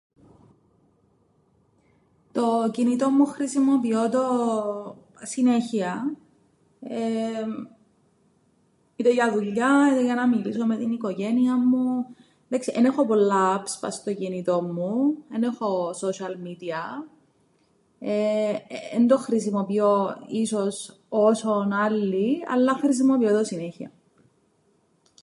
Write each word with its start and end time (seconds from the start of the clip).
Το 2.31 2.69
κινητόν 2.73 3.13
μου 3.17 3.25
χρησιμοποιώ 3.25 4.09
το 4.09 4.23
συνέχειαν, 5.21 6.17
είτε 8.95 9.13
για 9.13 9.31
δουλειάν 9.31 9.91
είτε 9.91 10.03
για 10.03 10.15
να 10.15 10.27
μιλήσω 10.27 10.65
με 10.65 10.77
την 10.77 10.91
οικογένειαν 10.91 11.61
μου. 11.67 12.05
'Ντάξει 12.49 12.71
εν 12.75 12.85
έχω 12.85 13.05
πολλά 13.05 13.43
apps 13.61 13.73
πά' 13.79 13.89
στο 13.91 14.13
κινητόν 14.13 14.71
μου, 14.73 15.15
εν 15.33 15.43
έχω 15.43 15.89
social 16.03 16.33
media. 16.47 16.81
Εν 18.93 19.07
το 19.07 19.17
χρησιμοποιώ 19.17 20.09
ίσως 20.27 20.99
όσον 21.09 21.71
άλλοι, 21.71 22.37
αλλά 22.47 22.73
χρησημοποιώ 22.73 23.37
το 23.37 23.43
συνέχειαν. 23.43 23.91